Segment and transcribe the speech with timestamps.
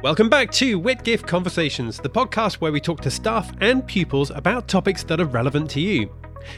[0.00, 4.68] Welcome back to Whitgift Conversations, the podcast where we talk to staff and pupils about
[4.68, 6.08] topics that are relevant to you.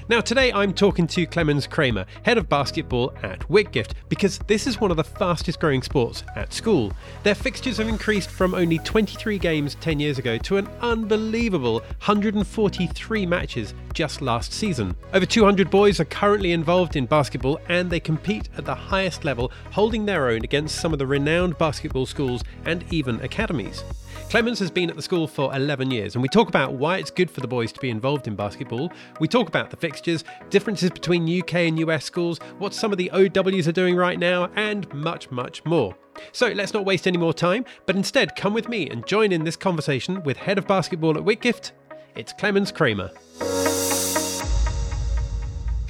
[0.08, 4.80] Now, today I'm talking to Clemens Krammer, head of basketball at Whitgift, because this is
[4.80, 6.92] one of the fastest growing sports at school.
[7.22, 13.26] Their fixtures have increased from only 23 games 10 years ago to an unbelievable 143
[13.26, 14.96] matches just last season.
[15.12, 19.52] Over 200 boys are currently involved in basketball and they compete at the highest level,
[19.72, 23.84] holding their own against some of the renowned basketball schools and even academies.
[24.30, 27.10] Clemens has been at the school for 11 years, and we talk about why it's
[27.10, 28.92] good for the boys to be involved in basketball.
[29.18, 33.10] We talk about the fixtures, differences between UK and US schools, what some of the
[33.10, 35.96] OWs are doing right now, and much, much more.
[36.30, 39.42] So let's not waste any more time, but instead come with me and join in
[39.42, 41.72] this conversation with head of basketball at Whitgift.
[42.14, 43.10] It's Clemens Krammer.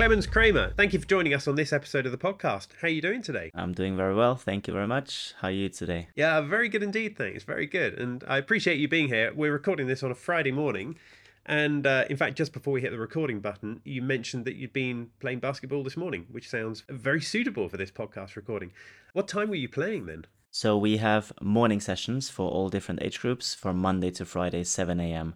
[0.01, 2.69] Clemens Krammer, thank you for joining us on this episode of the podcast.
[2.81, 3.51] How are you doing today?
[3.55, 4.35] I'm doing very well.
[4.35, 5.35] Thank you very much.
[5.43, 6.09] How are you today?
[6.15, 7.45] Yeah, very good indeed, thanks.
[7.45, 7.99] Very good.
[7.99, 9.31] And I appreciate you being here.
[9.35, 10.97] We're recording this on a Friday morning.
[11.45, 14.73] And uh, in fact, just before we hit the recording button, you mentioned that you'd
[14.73, 18.73] been playing basketball this morning, which sounds very suitable for this podcast recording.
[19.13, 20.25] What time were you playing then?
[20.51, 24.99] So we have morning sessions for all different age groups from Monday to Friday, 7
[24.99, 25.35] a.m.,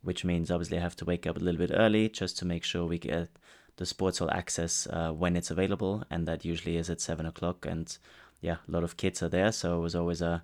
[0.00, 2.64] which means obviously I have to wake up a little bit early just to make
[2.64, 3.28] sure we get
[3.76, 7.66] the sports hall access uh, when it's available, and that usually is at seven o'clock.
[7.66, 7.96] And
[8.40, 10.42] yeah, a lot of kids are there, so it was always a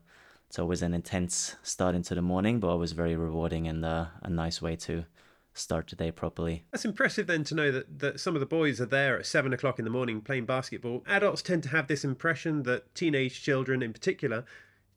[0.48, 4.28] it's always an intense start into the morning, but always very rewarding and uh, a
[4.28, 5.06] nice way to
[5.54, 6.64] start the day properly.
[6.70, 9.52] That's impressive then to know that, that some of the boys are there at seven
[9.54, 11.04] o'clock in the morning playing basketball.
[11.06, 14.44] Adults tend to have this impression that teenage children in particular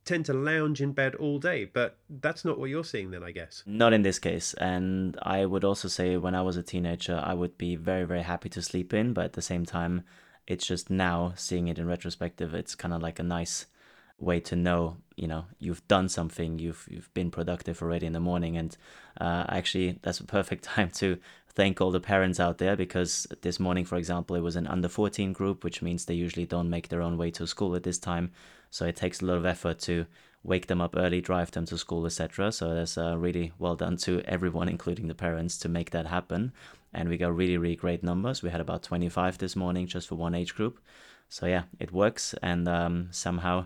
[0.05, 3.31] tend to lounge in bed all day, but that's not what you're seeing then, I
[3.31, 3.63] guess.
[3.65, 4.53] Not in this case.
[4.53, 8.21] And I would also say when I was a teenager, I would be very, very
[8.21, 10.03] happy to sleep in, but at the same time,
[10.47, 13.65] it's just now seeing it in retrospective, it's kind of like a nice
[14.19, 18.19] way to know you know you've done something you've you've been productive already in the
[18.19, 18.77] morning and
[19.19, 21.17] uh, actually that's a perfect time to
[21.49, 24.89] thank all the parents out there because this morning for example it was an under
[24.89, 27.97] 14 group which means they usually don't make their own way to school at this
[27.97, 28.31] time
[28.69, 30.05] so it takes a lot of effort to
[30.45, 32.51] wake them up early, drive them to school, etc.
[32.51, 36.53] So that's uh, really well done to everyone, including the parents, to make that happen.
[36.93, 38.41] And we got really, really great numbers.
[38.41, 40.79] We had about 25 this morning just for one age group.
[41.27, 43.65] So yeah, it works, and um, somehow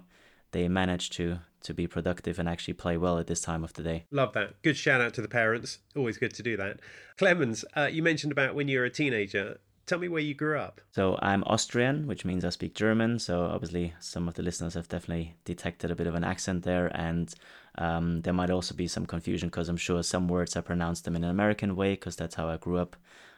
[0.52, 3.84] they managed to to be productive and actually play well at this time of the
[3.84, 4.06] day.
[4.12, 4.62] Love that.
[4.62, 5.80] Good shout out to the parents.
[5.96, 6.80] Always good to do that.
[7.18, 9.60] Clemens, uh, you mentioned about when you were a teenager.
[9.86, 10.82] Tell me where you grew up.
[10.92, 13.18] So I'm Austrian, which means I speak German.
[13.18, 16.96] So obviously, some of the listeners have definitely detected a bit of an accent there,
[16.96, 17.34] and
[17.78, 21.16] um, there might also be some confusion because I'm sure some words I pronounce them
[21.16, 22.96] in an American way because that's how I grew up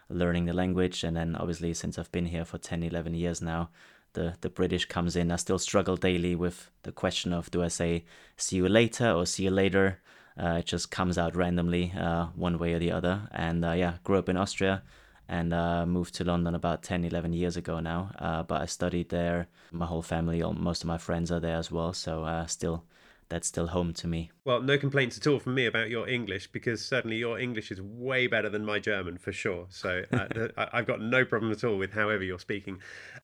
[0.09, 1.05] learning the language.
[1.05, 3.69] And then obviously, since I've been here for 10, 11 years now,
[4.13, 5.31] the, the British comes in.
[5.31, 8.05] I still struggle daily with the question of do I say
[8.37, 9.99] see you later or see you later?
[10.41, 13.27] Uh, it just comes out randomly, uh, one way or the other.
[13.31, 14.83] And uh, yeah, grew up in Austria
[15.27, 18.11] and uh, moved to London about 10, 11 years ago now.
[18.17, 19.47] Uh, but I studied there.
[19.71, 21.93] My whole family, most of my friends are there as well.
[21.93, 22.83] So uh, still,
[23.31, 24.29] that's still home to me.
[24.43, 27.81] Well, no complaints at all from me about your English because certainly your English is
[27.81, 29.67] way better than my German for sure.
[29.69, 30.27] So uh,
[30.73, 32.79] I've got no problem at all with however you're speaking.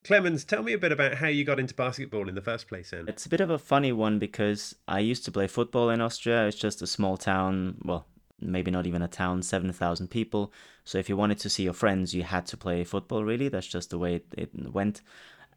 [0.05, 2.91] Clemens, tell me a bit about how you got into basketball in the first place.
[2.91, 5.99] Then it's a bit of a funny one because I used to play football in
[5.99, 6.47] Austria.
[6.47, 7.75] It's just a small town.
[7.83, 8.07] Well,
[8.39, 10.53] maybe not even a town, 7,000 people.
[10.85, 13.49] So if you wanted to see your friends, you had to play football, really.
[13.49, 15.01] That's just the way it, it went.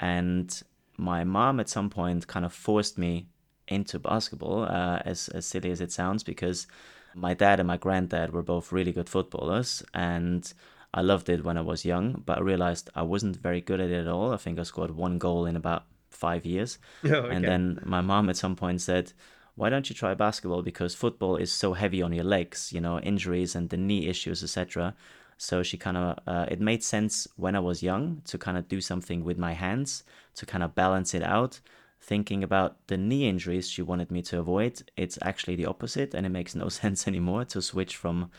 [0.00, 0.60] And
[0.96, 3.28] my mom at some point kind of forced me
[3.70, 6.66] into basketball, uh, as, as silly as it sounds, because
[7.14, 9.82] my dad and my granddad were both really good footballers.
[9.94, 10.52] And
[10.92, 13.90] I loved it when I was young, but I realized I wasn't very good at
[13.90, 14.32] it at all.
[14.32, 16.78] I think I scored one goal in about five years.
[17.04, 17.34] Oh, okay.
[17.34, 19.12] And then my mom at some point said,
[19.54, 20.62] why don't you try basketball?
[20.62, 24.42] Because football is so heavy on your legs, you know, injuries and the knee issues,
[24.42, 24.94] etc.
[25.36, 28.68] So she kind of, uh, it made sense when I was young to kind of
[28.68, 30.04] do something with my hands
[30.36, 31.60] to kind of balance it out.
[32.00, 36.24] Thinking about the knee injuries she wanted me to avoid, it's actually the opposite, and
[36.24, 38.30] it makes no sense anymore to switch from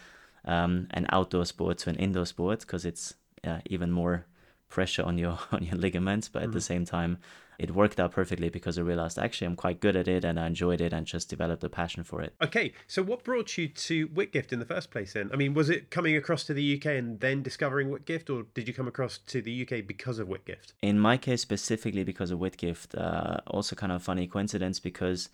[0.45, 3.13] um, an outdoor sport to an indoor sport because it's
[3.43, 4.25] uh, even more
[4.71, 6.27] pressure on your on your ligaments.
[6.27, 6.53] But at mm.
[6.53, 7.19] the same time,
[7.61, 10.47] it worked out perfectly because I realized actually I'm quite good at it and I
[10.47, 12.33] enjoyed it and just developed a passion for it.
[12.41, 15.29] Okay, so what brought you to Whitgift in the first place then?
[15.31, 18.67] I mean, was it coming across to the UK and then discovering Whitgift, or did
[18.67, 20.73] you come across to the UK because of Whitgift?
[20.81, 25.29] In my case, specifically because of Whitgift, uh, also kind of funny coincidence because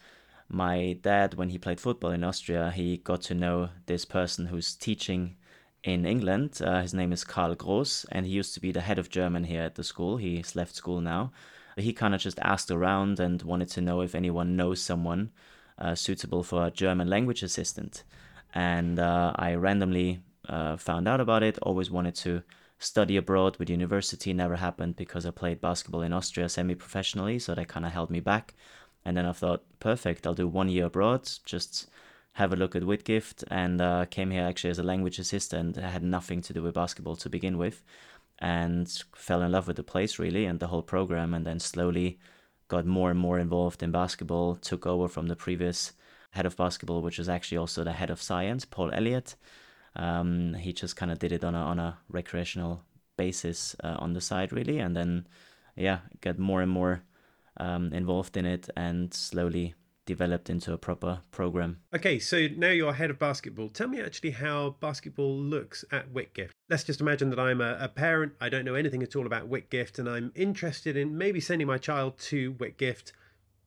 [0.49, 4.75] my dad, when he played football in Austria, he got to know this person who's
[4.75, 5.37] teaching
[5.83, 6.59] in England.
[6.63, 9.45] Uh, his name is Karl Gross, and he used to be the head of German
[9.45, 10.17] here at the school.
[10.17, 11.31] He's left school now
[11.77, 15.29] he kind of just asked around and wanted to know if anyone knows someone
[15.77, 18.03] uh, suitable for a German language assistant.
[18.53, 22.41] And uh, I randomly uh, found out about it, always wanted to
[22.79, 27.53] study abroad with university, never happened because I played basketball in Austria semi professionally, so
[27.53, 28.55] that kind of held me back.
[29.05, 31.87] And then I thought, perfect, I'll do one year abroad, just
[32.37, 35.75] have a look at Whitgift, and uh, came here actually as a language assistant.
[35.79, 37.83] I had nothing to do with basketball to begin with,
[38.37, 42.19] and fell in love with the place really and the whole program, and then slowly
[42.67, 44.55] got more and more involved in basketball.
[44.55, 45.93] Took over from the previous
[46.29, 49.35] head of basketball, which was actually also the head of science, Paul Elliott.
[49.95, 52.83] Um, he just kind of did it on a on a recreational
[53.17, 55.27] basis uh, on the side really, and then
[55.75, 57.01] yeah, got more and more
[57.59, 59.73] um, involved in it, and slowly
[60.07, 61.77] developed into a proper program.
[61.93, 63.69] Okay, so now you're head of basketball.
[63.69, 66.53] Tell me actually how basketball looks at Whitgift.
[66.69, 69.49] Let's just imagine that I'm a, a, parent, I don't know anything at all about
[69.49, 73.11] Whitgift, and I'm interested in maybe sending my child to Whitgift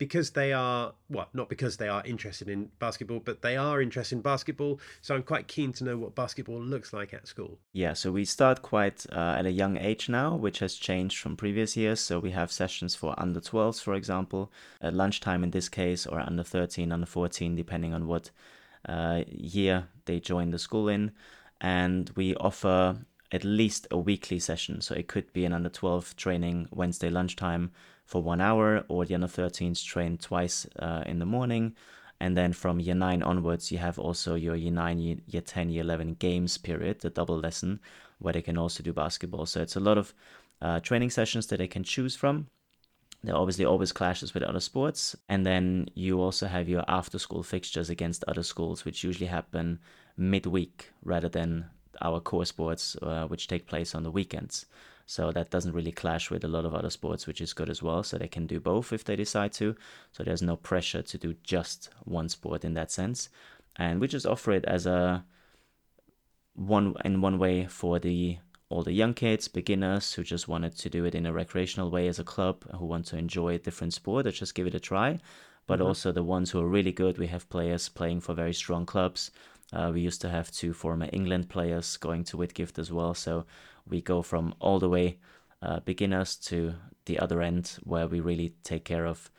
[0.01, 4.17] because they are well not because they are interested in basketball but they are interested
[4.17, 4.81] in basketball.
[5.03, 7.59] So i'm quite keen to know what basketball looks like at school.
[7.75, 11.37] Yeah so we start quite uh, at a young age now which has changed from
[11.37, 12.01] previous years.
[12.01, 14.51] So we have sessions for under 12s for example
[14.81, 18.31] at lunchtime in this case or under 13 under 14 depending on what
[18.89, 21.13] uh, year they join the school in.
[21.61, 22.97] And we offer
[23.31, 24.81] at least a weekly session.
[24.81, 27.71] So it could be an under 12 training wednesday lunchtime
[28.11, 31.77] for one hour, or the under 13s train twice uh, in the morning.
[32.19, 35.71] And then from year 9 onwards, you have also your year 9, year, year 10,
[35.71, 37.79] year 11 games period, the double lesson,
[38.19, 39.47] where they can also do basketball.
[39.47, 40.13] So it's a lot of
[40.61, 42.49] uh, training sessions that they can choose from.
[43.23, 45.15] There obviously always clashes with other sports.
[45.29, 49.79] And then you also have your after school fixtures against other schools, which usually happen
[50.17, 51.67] midweek rather than
[52.03, 54.67] our core sports, uh, which take place on the weekends.
[55.11, 57.83] So that doesn't really clash with a lot of other sports, which is good as
[57.83, 58.05] well.
[58.05, 59.75] So they can do both if they decide to.
[60.13, 63.29] So there's no pressure to do just one sport in that sense.
[63.75, 65.25] And we just offer it as a
[66.55, 70.89] one in one way for the all the young kids, beginners who just wanted to
[70.89, 73.93] do it in a recreational way as a club, who want to enjoy a different
[73.93, 75.19] sport or just give it a try.
[75.67, 75.89] But mm-hmm.
[75.89, 77.19] also the ones who are really good.
[77.19, 79.33] We have players playing for very strong clubs.
[79.73, 83.15] Uh, we used to have two former England players going to Whitgift as well.
[83.15, 83.45] So
[83.91, 85.19] we go from all the way
[85.63, 86.75] uh, beginners to
[87.07, 89.31] the other end where we really take care of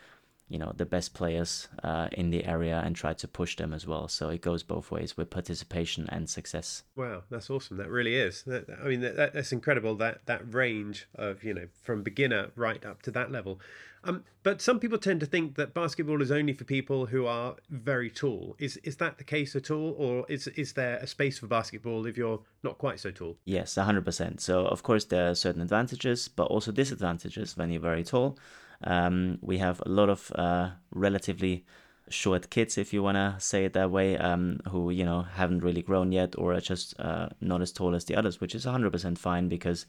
[0.51, 3.87] you know the best players uh, in the area and try to push them as
[3.87, 8.15] well so it goes both ways with participation and success wow that's awesome that really
[8.15, 12.51] is that, i mean that, that's incredible that that range of you know from beginner
[12.55, 13.59] right up to that level
[14.03, 17.55] um, but some people tend to think that basketball is only for people who are
[17.69, 18.55] very tall.
[18.57, 22.07] Is is that the case at all, or is is there a space for basketball
[22.07, 23.37] if you're not quite so tall?
[23.45, 24.41] Yes, hundred percent.
[24.41, 28.39] So of course there are certain advantages, but also disadvantages when you're very tall.
[28.83, 31.65] Um, we have a lot of uh, relatively
[32.09, 35.63] short kids, if you want to say it that way, um, who you know haven't
[35.63, 38.65] really grown yet or are just uh, not as tall as the others, which is
[38.65, 39.85] 100% fine because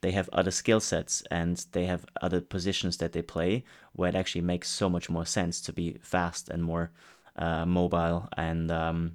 [0.00, 4.14] they have other skill sets and they have other positions that they play where it
[4.14, 6.90] actually makes so much more sense to be fast and more
[7.36, 9.12] uh, mobile and um,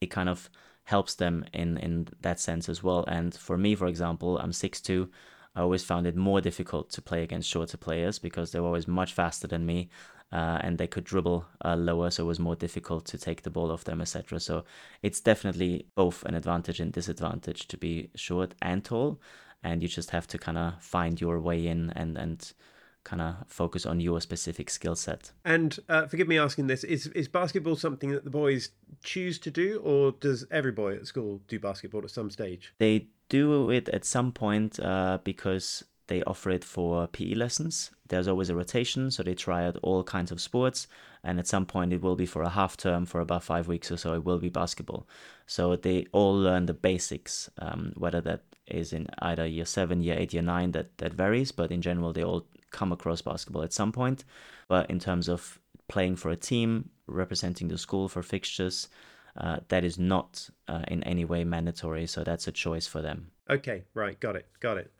[0.00, 0.50] it kind of
[0.84, 3.04] helps them in in that sense as well.
[3.06, 5.08] And for me for example i'm 6'2
[5.54, 8.88] i always found it more difficult to play against shorter players because they were always
[8.88, 9.88] much faster than me
[10.32, 13.50] uh, and they could dribble uh, lower, so it was more difficult to take the
[13.50, 14.40] ball off them, etc.
[14.40, 14.64] So
[15.00, 19.20] it's definitely both an advantage and disadvantage to be short and tall
[19.64, 22.52] and you just have to kind of find your way in and and
[23.04, 25.30] kind of focus on your specific skill set.
[25.44, 28.70] And uh, forgive me asking this: is is basketball something that the boys
[29.02, 32.74] choose to do, or does every boy at school do basketball at some stage?
[32.78, 37.90] They do it at some point uh, because they offer it for PE lessons.
[38.08, 40.86] There's always a rotation, so they try out all kinds of sports,
[41.22, 43.90] and at some point it will be for a half term for about five weeks
[43.90, 44.14] or so.
[44.14, 45.06] It will be basketball,
[45.46, 50.16] so they all learn the basics, um, whether that is in either year seven, year
[50.18, 50.72] eight, year nine.
[50.72, 54.24] That that varies, but in general they all come across basketball at some point.
[54.68, 58.88] But in terms of playing for a team, representing the school for fixtures,
[59.36, 62.06] uh, that is not uh, in any way mandatory.
[62.06, 63.30] So that's a choice for them.
[63.48, 64.90] Okay, right, got it, got it.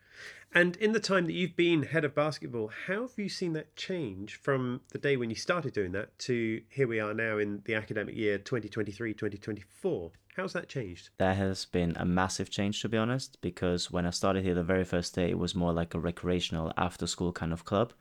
[0.55, 3.75] And in the time that you've been head of basketball, how have you seen that
[3.75, 7.61] change from the day when you started doing that to here we are now in
[7.65, 10.11] the academic year 2023 2024?
[10.37, 11.09] How's that changed?
[11.17, 14.63] That has been a massive change, to be honest, because when I started here the
[14.63, 17.91] very first day, it was more like a recreational after school kind of club.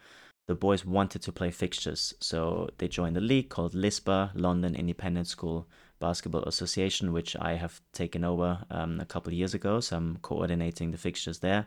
[0.46, 5.26] The boys wanted to play fixtures, so they joined a league called LISBA, London Independent
[5.26, 5.66] School
[5.98, 9.80] Basketball Association, which I have taken over um, a couple of years ago.
[9.80, 11.66] So I'm coordinating the fixtures there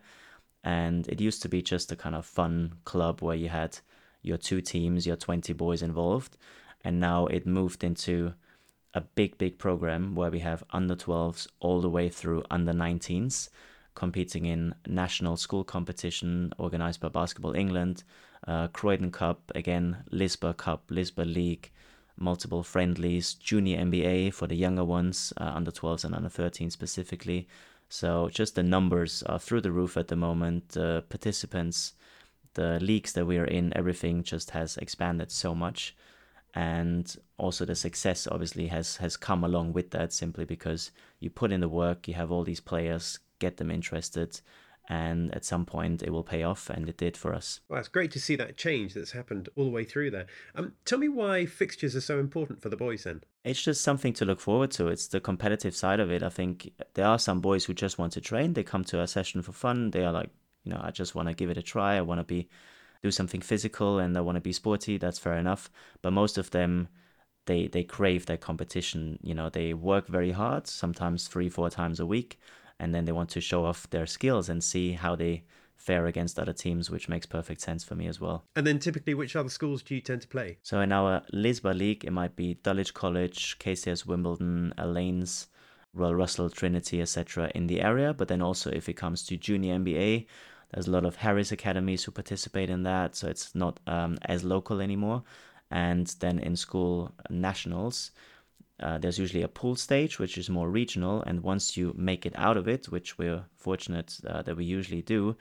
[0.64, 3.80] and it used to be just a kind of fun club where you had
[4.22, 6.38] your two teams, your 20 boys involved.
[6.84, 8.34] and now it moved into
[8.94, 13.50] a big, big program where we have under 12s all the way through under 19s
[13.98, 18.04] competing in national school competition organized by Basketball England,
[18.48, 21.72] uh, Croydon Cup, again, Lisba Cup, Lisba League,
[22.16, 27.48] multiple friendlies, junior NBA for the younger ones, uh, under 12s and under 13 specifically.
[27.90, 30.70] So just the numbers are through the roof at the moment.
[30.70, 31.94] The participants,
[32.54, 35.96] the leagues that we are in, everything just has expanded so much.
[36.54, 41.52] And also the success obviously has has come along with that simply because you put
[41.52, 44.42] in the work, you have all these players, get them interested,
[44.88, 47.60] and at some point it will pay off and it did for us.
[47.70, 50.28] Well it's great to see that change that's happened all the way through there.
[50.56, 53.24] Um, tell me why fixtures are so important for the boys then.
[53.44, 54.88] It's just something to look forward to.
[54.88, 56.24] It's the competitive side of it.
[56.24, 58.54] I think there are some boys who just want to train.
[58.54, 59.92] They come to a session for fun.
[59.92, 60.30] They are like
[60.64, 61.96] you know i just want to give it a try.
[61.96, 62.48] I want to be
[63.04, 64.98] do something physical and i want to be sporty.
[64.98, 65.70] That's fair enough.
[66.02, 66.88] But most of them
[67.46, 69.20] they they crave that competition.
[69.22, 72.40] You know they work very hard sometimes three four times a week
[72.80, 75.44] and then they want to show off their skills and see how they
[75.76, 78.44] fare against other teams, which makes perfect sense for me as well.
[78.56, 80.58] And then typically, which other schools do you tend to play?
[80.64, 85.48] So in our Lisba League, it might be Dulwich College, KCS Wimbledon, Alleyn's,
[85.94, 87.52] Royal Russell, Trinity, etc.
[87.56, 88.14] in the area.
[88.14, 90.28] But then also, if it comes to junior NBA,
[90.74, 94.44] there's a lot of Harris academies who participate in that, so it's not um, as
[94.44, 95.24] local anymore.
[95.72, 98.12] And then in school nationals,
[98.80, 102.34] uh, there's usually a pool stage, which is more regional, and once you make it
[102.36, 105.36] out of it, which we're fortunate uh, that we usually do,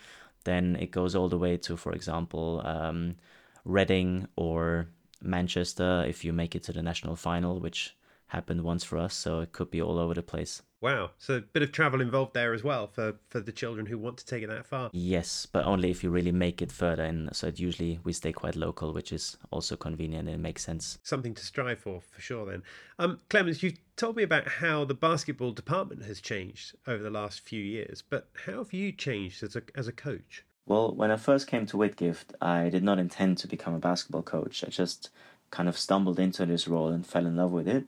[0.45, 3.16] then it goes all the way to, for example, um,
[3.64, 4.87] Reading or
[5.21, 7.96] Manchester if you make it to the national final, which
[8.28, 9.14] happened once for us.
[9.14, 10.62] So it could be all over the place.
[10.80, 11.11] Wow.
[11.18, 14.18] So a bit of travel involved there as well for, for the children who want
[14.18, 14.90] to take it that far.
[14.92, 17.02] Yes, but only if you really make it further.
[17.02, 20.64] And so it usually we stay quite local, which is also convenient and it makes
[20.64, 20.99] sense.
[21.02, 22.62] Something to strive for, for sure then.
[22.99, 27.40] Um, Clemens, you've told me about how the basketball department has changed over the last
[27.40, 30.45] few years, but how have you changed as a, as a coach?
[30.66, 34.23] Well, when I first came to Whitgift, I did not intend to become a basketball
[34.23, 34.64] coach.
[34.64, 35.11] I just
[35.50, 37.87] kind of stumbled into this role and fell in love with it.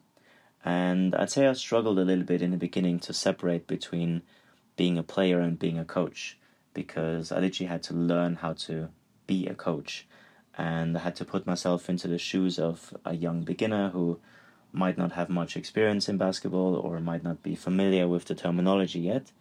[0.64, 4.22] And I'd say I struggled a little bit in the beginning to separate between
[4.76, 6.38] being a player and being a coach
[6.74, 8.88] because I literally had to learn how to
[9.26, 10.06] be a coach.
[10.56, 14.18] And I had to put myself into the shoes of a young beginner who
[14.72, 19.00] might not have much experience in basketball or might not be familiar with the terminology
[19.00, 19.32] yet.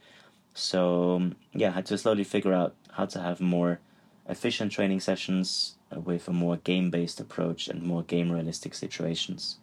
[0.53, 3.79] So, yeah, I had to slowly figure out how to have more
[4.27, 9.57] efficient training sessions with a more game based approach and more game realistic situations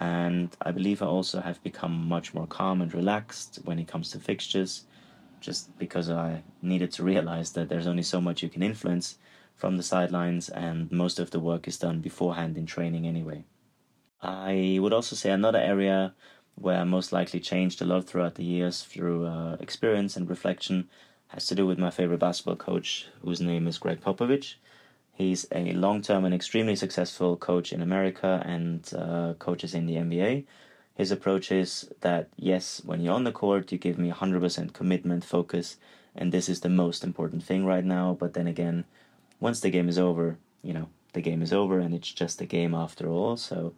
[0.00, 4.10] and I believe I also have become much more calm and relaxed when it comes
[4.10, 4.86] to fixtures,
[5.40, 9.18] just because I needed to realize that there's only so much you can influence
[9.54, 13.44] from the sidelines, and most of the work is done beforehand in training anyway.
[14.22, 16.14] I would also say another area
[16.54, 20.88] where I most likely changed a lot throughout the years through uh, experience and reflection
[21.28, 24.54] has to do with my favorite basketball coach, whose name is Gregg Popovich.
[25.20, 29.96] He's a long term and extremely successful coach in America and uh, coaches in the
[29.96, 30.46] NBA.
[30.94, 35.22] His approach is that, yes, when you're on the court, you give me 100% commitment,
[35.22, 35.76] focus,
[36.16, 38.16] and this is the most important thing right now.
[38.18, 38.86] But then again,
[39.40, 42.46] once the game is over, you know, the game is over and it's just a
[42.46, 43.36] game after all.
[43.36, 43.74] So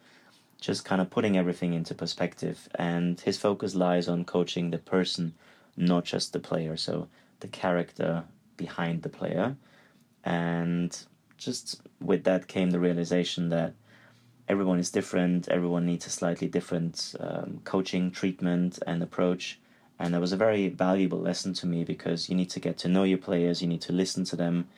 [0.60, 2.68] just kind of putting everything into perspective.
[2.76, 5.34] And his focus lies on coaching the person,
[5.76, 6.76] not just the player.
[6.76, 7.08] So
[7.40, 8.22] the character
[8.56, 9.56] behind the player.
[10.22, 10.96] And
[11.44, 13.74] just with that came the realization that
[14.48, 19.58] everyone is different, everyone needs a slightly different um, coaching treatment and approach.
[19.98, 22.88] And that was a very valuable lesson to me because you need to get to
[22.88, 24.68] know your players, you need to listen to them,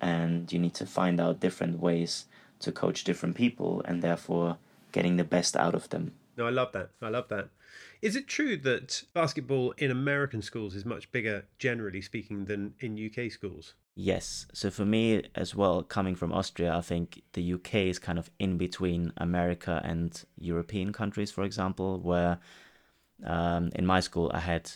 [0.00, 2.26] and you need to find out different ways
[2.60, 4.58] to coach different people and therefore
[4.92, 6.12] getting the best out of them.
[6.36, 6.90] No, I love that.
[7.00, 7.48] I love that.
[8.02, 12.98] Is it true that basketball in American schools is much bigger, generally speaking, than in
[12.98, 13.74] UK schools?
[13.98, 14.46] Yes.
[14.52, 18.30] So for me as well, coming from Austria, I think the UK is kind of
[18.38, 22.38] in between America and European countries, for example, where
[23.24, 24.70] um, in my school I had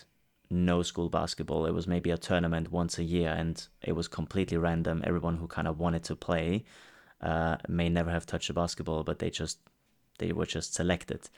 [0.50, 1.67] no school basketball.
[1.67, 5.03] It was maybe a tournament once a year and it was completely random.
[5.07, 6.65] Everyone who kind of wanted to play
[7.21, 9.59] uh, may never have touched a basketball, but they just
[10.19, 11.29] they were just selected.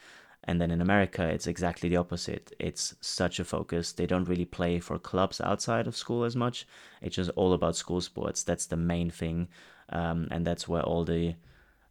[0.45, 2.53] And then in America, it's exactly the opposite.
[2.59, 3.93] It's such a focus.
[3.93, 6.67] They don't really play for clubs outside of school as much.
[7.01, 8.43] It's just all about school sports.
[8.43, 9.47] That's the main thing,
[9.89, 11.35] um, and that's where all the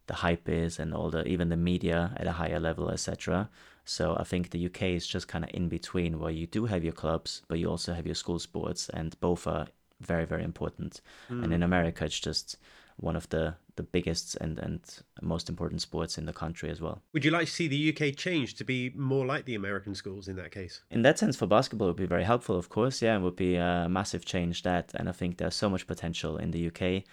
[0.05, 3.49] the hype is, and all the even the media at a higher level, etc.
[3.85, 6.83] So I think the UK is just kind of in between, where you do have
[6.83, 9.67] your clubs, but you also have your school sports, and both are
[9.99, 11.01] very very important.
[11.29, 11.43] Mm.
[11.43, 12.57] And in America, it's just
[13.03, 14.81] one of the the biggest and and
[15.21, 17.01] most important sports in the country as well.
[17.13, 20.27] Would you like to see the UK change to be more like the American schools
[20.27, 20.81] in that case?
[20.91, 23.01] In that sense, for basketball, it would be very helpful, of course.
[23.01, 26.37] Yeah, it would be a massive change that, and I think there's so much potential
[26.37, 27.03] in the UK.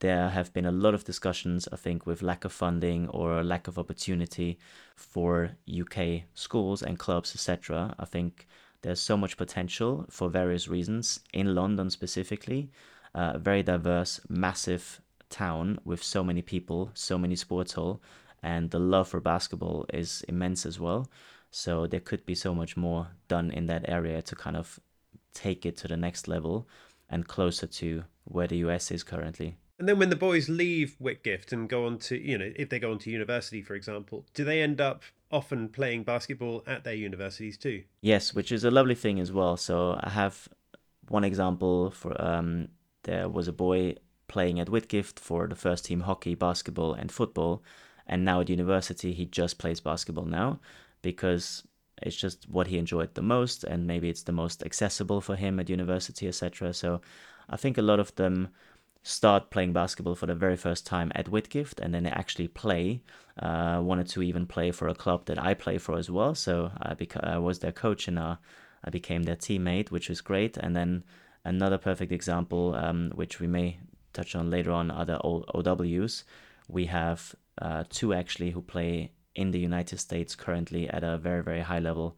[0.00, 3.68] There have been a lot of discussions, I think, with lack of funding or lack
[3.68, 4.58] of opportunity
[4.96, 7.94] for UK schools and clubs, etc.
[7.98, 8.46] I think
[8.82, 12.70] there's so much potential for various reasons in London specifically.
[13.14, 18.02] Uh, very diverse, massive town with so many people, so many sports hall,
[18.42, 21.08] and the love for basketball is immense as well.
[21.50, 24.80] So there could be so much more done in that area to kind of
[25.32, 26.68] take it to the next level
[27.08, 29.56] and closer to where the US is currently.
[29.78, 32.78] And then when the boys leave Whitgift and go on to, you know, if they
[32.78, 36.94] go on to university, for example, do they end up often playing basketball at their
[36.94, 37.82] universities too?
[38.00, 39.56] Yes, which is a lovely thing as well.
[39.56, 40.48] So I have
[41.08, 42.68] one example for um,
[43.04, 43.96] there was a boy
[44.28, 47.62] playing at Whitgift for the first team hockey, basketball, and football.
[48.06, 50.60] And now at university, he just plays basketball now
[51.02, 51.66] because
[52.02, 55.60] it's just what he enjoyed the most, and maybe it's the most accessible for him
[55.60, 56.74] at university, etc.
[56.74, 57.00] So
[57.48, 58.48] I think a lot of them
[59.02, 63.02] start playing basketball for the very first time at Whitgift, and then they actually play.
[63.38, 66.34] Uh, wanted to even play for a club that I play for as well.
[66.34, 68.36] So I, beca- I was their coach and uh,
[68.84, 70.56] I became their teammate, which was great.
[70.56, 71.04] And then
[71.44, 73.78] another perfect example, um, which we may
[74.12, 76.24] touch on later on, are the OWs.
[76.68, 81.42] We have uh, two actually who play in the United States currently at a very,
[81.42, 82.16] very high level,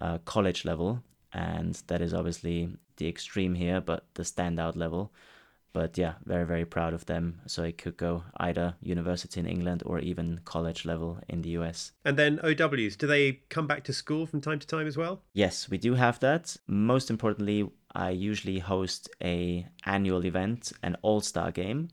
[0.00, 1.02] uh, college level.
[1.32, 5.12] And that is obviously the extreme here, but the standout level
[5.74, 7.40] but yeah, very, very proud of them.
[7.46, 11.92] So it could go either university in England or even college level in the US.
[12.04, 15.20] And then OWs, do they come back to school from time to time as well?
[15.32, 16.56] Yes, we do have that.
[16.68, 21.88] Most importantly, I usually host a annual event, an all-star game,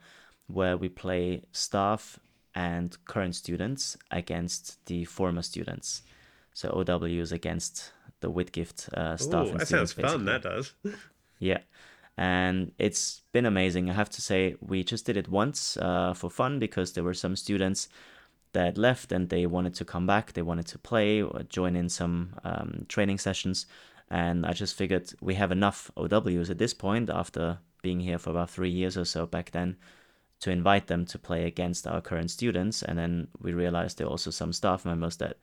[0.46, 2.20] where we play staff
[2.54, 6.04] and current students against the former students.
[6.54, 9.48] So OWs against the Whitgift uh, staff.
[9.48, 10.26] Ooh, that sounds fun.
[10.26, 10.76] That does.
[11.40, 11.62] yeah
[12.18, 13.90] and it's been amazing.
[13.90, 17.14] I have to say, we just did it once uh, for fun because there were
[17.14, 17.88] some students
[18.54, 21.88] that left and they wanted to come back, they wanted to play or join in
[21.90, 23.66] some um, training sessions.
[24.10, 28.32] And I just figured we have enough OWs at this point after being here for
[28.32, 29.78] about three years or so back then
[30.42, 32.84] to invite them to play against our current students.
[32.84, 35.38] And then we realized there are also some staff members that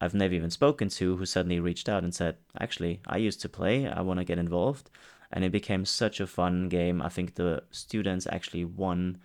[0.00, 3.48] I've never even spoken to who suddenly reached out and said, Actually, I used to
[3.48, 4.90] play, I want to get involved
[5.32, 7.02] and it became such a fun game.
[7.02, 9.18] I think the students actually won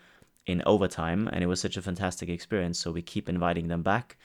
[0.45, 2.77] in overtime, and it was such a fantastic experience.
[2.79, 4.17] So we keep inviting them back,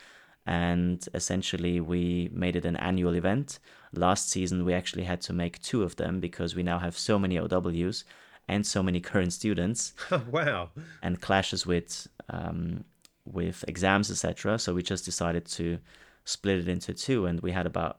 [0.47, 3.59] and essentially we made it an annual event.
[3.93, 7.19] Last season we actually had to make two of them because we now have so
[7.19, 8.05] many OWs
[8.49, 9.95] and so many current students.
[10.31, 10.71] wow!
[11.03, 12.85] And clashes with um,
[13.25, 14.59] with exams, etc.
[14.59, 15.79] So we just decided to
[16.25, 17.99] split it into two, and we had about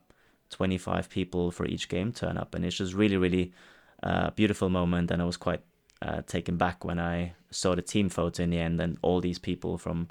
[0.50, 3.52] 25 people for each game turn up, and it's just really, really
[4.02, 5.10] uh, beautiful moment.
[5.10, 5.62] And I was quite
[6.02, 9.38] uh, taken back when I saw the team photo in the end, and all these
[9.38, 10.08] people from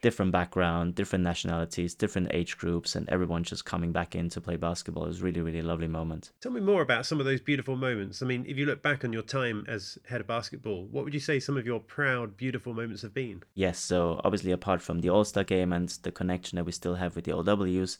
[0.00, 4.56] different background, different nationalities, different age groups, and everyone just coming back in to play
[4.56, 5.04] basketball.
[5.04, 6.32] It was really, really lovely moment.
[6.40, 8.22] Tell me more about some of those beautiful moments.
[8.22, 11.14] I mean, if you look back on your time as head of basketball, what would
[11.14, 13.42] you say some of your proud, beautiful moments have been?
[13.54, 16.94] Yes, so obviously apart from the All Star game and the connection that we still
[16.94, 17.98] have with the OWs,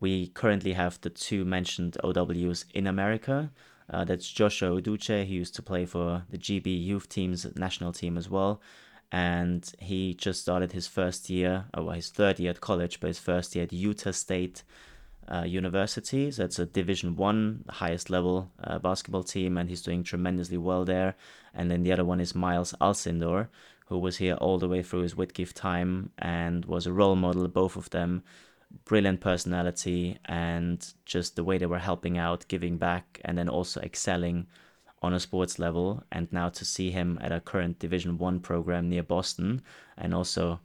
[0.00, 3.50] we currently have the two mentioned OWs in America.
[3.88, 5.24] Uh, that's Joshua Uduje.
[5.24, 8.60] He used to play for the GB youth team's national team as well.
[9.12, 13.20] And he just started his first year, or his third year at college, but his
[13.20, 14.64] first year at Utah State
[15.28, 16.30] uh, University.
[16.30, 20.84] So it's a Division One, highest level uh, basketball team, and he's doing tremendously well
[20.84, 21.14] there.
[21.54, 23.48] And then the other one is Miles Alcindor,
[23.86, 27.46] who was here all the way through his Whitgift time and was a role model,
[27.46, 28.24] both of them
[28.84, 33.80] brilliant personality and just the way they were helping out, giving back, and then also
[33.80, 34.46] excelling
[35.02, 36.02] on a sports level.
[36.10, 39.62] And now to see him at a current Division One program near Boston,
[39.96, 40.60] and also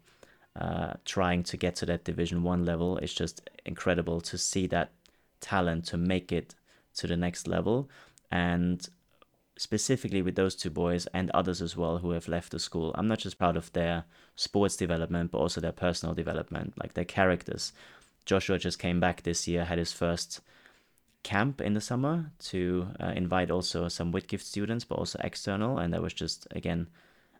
[0.60, 4.92] uh, trying to get to that Division One level, it's just incredible to see that
[5.40, 6.56] talent to make it
[6.96, 7.90] to the next level.
[8.32, 8.88] And
[9.58, 13.08] specifically with those two boys and others as well who have left the school, I'm
[13.08, 17.74] not just proud of their sports development, but also their personal development, like their characters.
[18.26, 20.42] Joshua just came back this year, had his first
[21.24, 25.94] camp in the summer to uh, invite also some Whitgift students, but also external, and
[25.94, 26.88] that was just again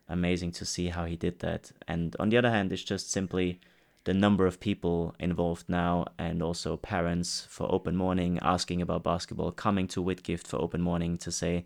[0.08, 1.72] amazing to see how he did that.
[1.88, 3.60] And on the other hand, it's just simply
[4.04, 9.52] the number of people involved now, and also parents for open morning asking about basketball,
[9.52, 11.64] coming to Whitgift for open morning to say,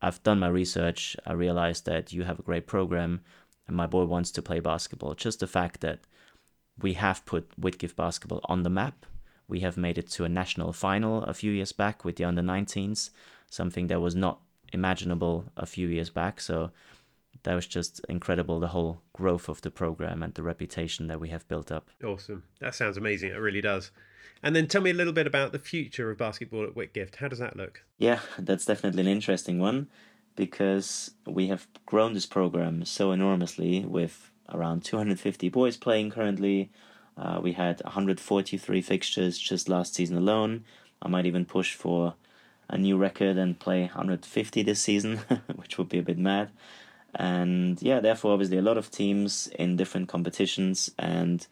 [0.00, 1.16] I've done my research.
[1.26, 3.20] I realized that you have a great program
[3.66, 5.14] and my boy wants to play basketball.
[5.14, 6.00] Just the fact that
[6.80, 9.04] we have put Whitgift basketball on the map.
[9.48, 12.42] We have made it to a national final a few years back with the under
[12.42, 13.10] 19s,
[13.50, 14.40] something that was not
[14.72, 16.40] imaginable a few years back.
[16.40, 16.70] So
[17.42, 21.28] that was just incredible the whole growth of the program and the reputation that we
[21.28, 21.90] have built up.
[22.04, 22.44] Awesome.
[22.60, 23.30] That sounds amazing.
[23.30, 23.90] It really does.
[24.42, 27.16] And then tell me a little bit about the future of basketball at Whitgift.
[27.16, 27.82] How does that look?
[27.98, 29.88] Yeah, that's definitely an interesting one
[30.36, 36.70] because we have grown this program so enormously with around 250 boys playing currently.
[37.16, 40.64] Uh, we had 143 fixtures just last season alone.
[41.02, 42.14] I might even push for
[42.68, 45.16] a new record and play 150 this season,
[45.56, 46.50] which would be a bit mad.
[47.18, 51.44] And yeah, therefore, obviously, a lot of teams in different competitions and,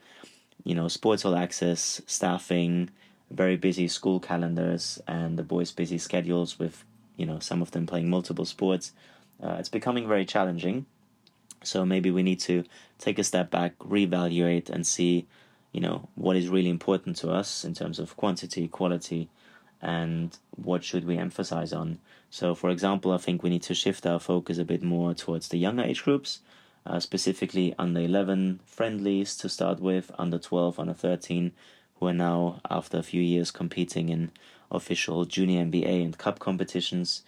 [0.63, 2.91] you know, sports all access, staffing,
[3.33, 6.85] very busy school calendars, and the boys' busy schedules with,
[7.17, 8.93] you know, some of them playing multiple sports.
[9.43, 10.87] Uh, it's becoming very challenging.
[11.65, 12.63] So maybe we need to
[13.01, 15.27] take a step back, reevaluate, and see,
[15.73, 19.29] you know, what is really important to us in terms of quantity, quality,
[19.83, 21.99] and what should we emphasize on.
[22.31, 25.49] So, for example, I think we need to shift our focus a bit more towards
[25.49, 26.41] the younger age groups,
[26.85, 31.53] uh, specifically under 11 friendlies to start with, under 12, under 13,
[31.99, 34.31] who are now, after a few years, competing in
[34.71, 37.23] official junior NBA and cup competitions.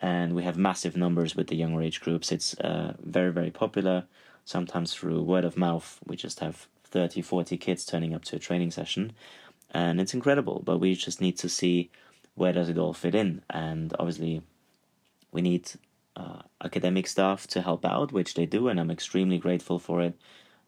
[0.00, 2.32] And we have massive numbers with the younger age groups.
[2.32, 4.04] It's uh, very, very popular.
[4.44, 8.38] Sometimes through word of mouth, we just have 30, 40 kids turning up to a
[8.38, 9.12] training session
[9.70, 10.62] and it's incredible.
[10.64, 11.90] But we just need to see
[12.34, 14.42] where does it all fit in, and obviously,
[15.32, 15.70] we need
[16.16, 20.14] uh, academic staff to help out, which they do, and I'm extremely grateful for it.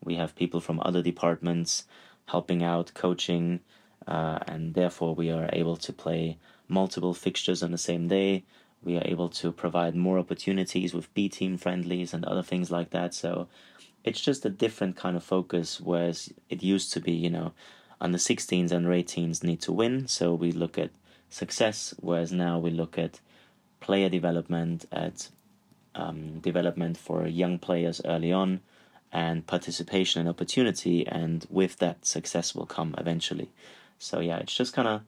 [0.03, 1.85] We have people from other departments
[2.27, 3.61] helping out, coaching,
[4.07, 8.45] uh, and therefore we are able to play multiple fixtures on the same day.
[8.83, 12.91] We are able to provide more opportunities with B team friendlies and other things like
[12.91, 13.13] that.
[13.15, 13.49] So
[14.05, 17.53] it's just a different kind of focus, whereas it used to be, you know,
[18.01, 20.09] under 16s and 18s need to win.
[20.09, 20.91] So we look at
[21.29, 23.21] success, whereas now we look at
[23.81, 25.29] player development, at
[25.95, 28.61] um, development for young players early on,
[29.13, 31.07] and participation and opportunity.
[31.07, 33.51] And with that, success will come eventually.
[33.99, 35.03] So yeah, it's just kind of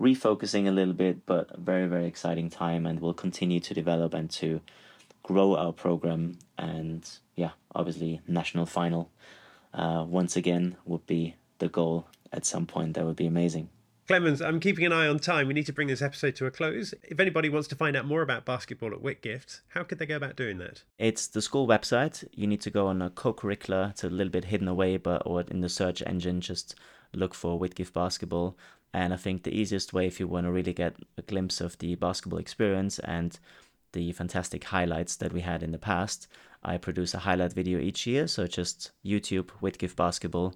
[0.00, 4.14] refocusing a little bit, but a very very exciting time, and we'll continue to develop
[4.14, 4.60] and to
[5.22, 6.38] grow our program.
[6.56, 9.10] And yeah, obviously national final
[9.74, 12.94] uh, once again would be the goal at some point.
[12.94, 13.70] That would be amazing.
[14.06, 15.48] Clemens, I'm keeping an eye on time.
[15.48, 16.94] We need to bring this episode to a close.
[17.02, 20.16] If anybody wants to find out more about basketball at Whitgift, how could they go
[20.16, 20.82] about doing that?
[20.98, 22.26] It's the school website.
[22.32, 23.90] You need to go on a co-curricular.
[23.90, 26.74] It's a little bit hidden away, but or in the search engine, just
[27.12, 28.56] look for Whitgift basketball.
[28.94, 31.76] And I think the easiest way, if you want to really get a glimpse of
[31.76, 33.38] the basketball experience and
[33.92, 36.28] the fantastic highlights that we had in the past,
[36.62, 38.26] I produce a highlight video each year.
[38.26, 40.54] So just YouTube Whitgift basketball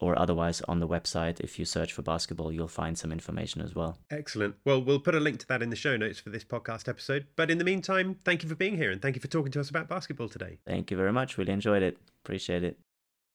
[0.00, 3.74] or otherwise on the website, if you search for basketball, you'll find some information as
[3.74, 3.98] well.
[4.10, 4.56] Excellent.
[4.64, 7.26] Well, we'll put a link to that in the show notes for this podcast episode.
[7.36, 9.60] But in the meantime, thank you for being here and thank you for talking to
[9.60, 10.58] us about basketball today.
[10.66, 11.38] Thank you very much.
[11.38, 11.98] Really enjoyed it.
[12.24, 12.78] Appreciate it.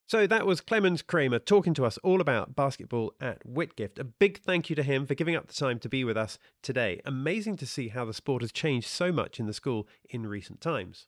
[0.07, 3.97] So that was Clemens Krammer talking to us all about basketball at Whitgift.
[3.97, 6.37] A big thank you to him for giving up the time to be with us
[6.61, 7.01] today.
[7.05, 10.61] Amazing to see how the sport has changed so much in the school in recent
[10.61, 11.07] times.